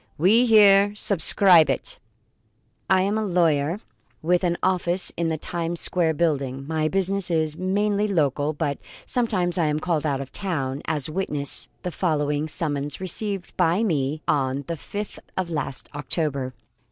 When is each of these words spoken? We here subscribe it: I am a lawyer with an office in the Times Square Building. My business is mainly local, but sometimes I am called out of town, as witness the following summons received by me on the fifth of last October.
We 0.17 0.47
here 0.47 0.93
subscribe 0.95 1.69
it: 1.69 1.99
I 2.89 3.03
am 3.03 3.19
a 3.19 3.23
lawyer 3.23 3.79
with 4.23 4.43
an 4.43 4.57
office 4.63 5.11
in 5.15 5.29
the 5.29 5.37
Times 5.37 5.79
Square 5.79 6.15
Building. 6.15 6.65
My 6.65 6.87
business 6.87 7.29
is 7.29 7.55
mainly 7.55 8.07
local, 8.07 8.51
but 8.51 8.79
sometimes 9.05 9.59
I 9.59 9.67
am 9.67 9.79
called 9.79 10.03
out 10.03 10.19
of 10.19 10.31
town, 10.31 10.81
as 10.85 11.07
witness 11.07 11.69
the 11.83 11.91
following 11.91 12.47
summons 12.47 12.99
received 12.99 13.55
by 13.57 13.83
me 13.83 14.23
on 14.27 14.63
the 14.65 14.75
fifth 14.75 15.19
of 15.37 15.51
last 15.51 15.87
October. 15.93 16.55